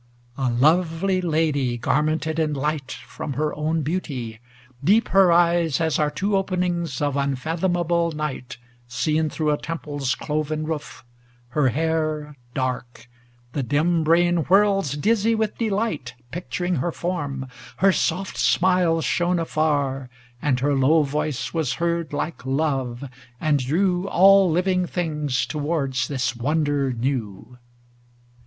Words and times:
A 0.35 0.49
lovely 0.49 1.21
lady 1.21 1.77
garmented 1.77 2.39
in 2.39 2.55
light 2.55 2.91
From 3.07 3.33
her 3.33 3.53
own 3.55 3.83
beauty; 3.83 4.39
deep 4.83 5.09
her 5.09 5.31
eyes 5.31 5.79
as 5.79 5.99
are 5.99 6.09
Two 6.09 6.35
openings 6.35 7.03
of 7.03 7.15
unfathomable 7.15 8.11
night 8.11 8.57
Seen 8.87 9.29
through 9.29 9.51
a 9.51 9.59
temple's 9.59 10.15
cloven 10.15 10.65
roof; 10.65 11.05
her 11.49 11.67
hair 11.69 12.35
Dark; 12.55 13.07
the 13.53 13.61
dim 13.61 14.03
brain 14.03 14.37
whirls 14.45 14.93
dizzy 14.97 15.35
with 15.35 15.59
de 15.59 15.69
light, 15.69 16.15
Picturing 16.31 16.77
her 16.77 16.91
form; 16.91 17.45
her 17.77 17.91
soft 17.91 18.37
smiles 18.39 19.05
shone 19.05 19.37
afar, 19.37 20.09
And 20.41 20.59
her 20.61 20.73
low 20.73 21.03
voice 21.03 21.53
was 21.53 21.73
heard 21.73 22.11
like 22.11 22.43
love, 22.43 23.07
and 23.39 23.59
drew 23.59 24.07
All 24.07 24.49
living 24.49 24.87
things 24.87 25.45
towards 25.45 26.07
this 26.07 26.35
wonder 26.35 26.91
new. 26.91 27.59